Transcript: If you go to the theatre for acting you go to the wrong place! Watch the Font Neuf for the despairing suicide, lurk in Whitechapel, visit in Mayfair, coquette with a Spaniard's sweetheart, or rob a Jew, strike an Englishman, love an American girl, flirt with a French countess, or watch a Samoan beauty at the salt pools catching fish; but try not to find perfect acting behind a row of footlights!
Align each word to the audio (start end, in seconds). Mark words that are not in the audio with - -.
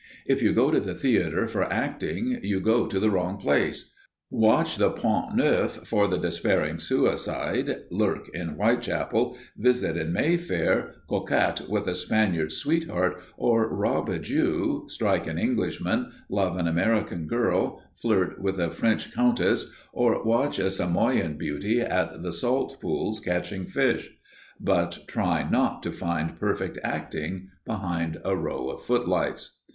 If 0.25 0.41
you 0.41 0.51
go 0.51 0.71
to 0.71 0.79
the 0.79 0.95
theatre 0.95 1.45
for 1.47 1.71
acting 1.71 2.39
you 2.41 2.59
go 2.59 2.87
to 2.87 2.99
the 2.99 3.11
wrong 3.11 3.37
place! 3.37 3.93
Watch 4.31 4.77
the 4.77 4.89
Font 4.89 5.35
Neuf 5.35 5.85
for 5.85 6.07
the 6.07 6.17
despairing 6.17 6.79
suicide, 6.79 7.83
lurk 7.91 8.27
in 8.33 8.55
Whitechapel, 8.55 9.37
visit 9.55 9.95
in 9.97 10.11
Mayfair, 10.11 10.95
coquette 11.07 11.69
with 11.69 11.85
a 11.85 11.93
Spaniard's 11.93 12.57
sweetheart, 12.57 13.21
or 13.37 13.69
rob 13.71 14.09
a 14.09 14.17
Jew, 14.17 14.85
strike 14.89 15.27
an 15.27 15.37
Englishman, 15.37 16.11
love 16.31 16.57
an 16.57 16.67
American 16.67 17.27
girl, 17.27 17.83
flirt 17.95 18.41
with 18.41 18.57
a 18.59 18.71
French 18.71 19.13
countess, 19.13 19.71
or 19.93 20.23
watch 20.23 20.57
a 20.57 20.71
Samoan 20.71 21.37
beauty 21.37 21.79
at 21.79 22.23
the 22.23 22.33
salt 22.33 22.81
pools 22.81 23.19
catching 23.19 23.67
fish; 23.67 24.09
but 24.59 24.97
try 25.07 25.47
not 25.47 25.83
to 25.83 25.91
find 25.91 26.39
perfect 26.39 26.79
acting 26.83 27.49
behind 27.65 28.19
a 28.25 28.35
row 28.35 28.69
of 28.71 28.81
footlights! 28.81 29.59